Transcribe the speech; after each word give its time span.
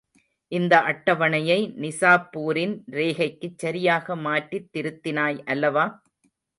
இந்த 0.51 0.73
அட்டவணையை 0.81 1.57
நிசாப்பூரின் 1.75 2.75
ரேகைக்குச் 2.91 3.57
சரியாக 3.57 4.15
மாற்றித் 4.21 4.69
திருத்தினாய் 4.73 5.41
அல்லவா? 5.45 5.85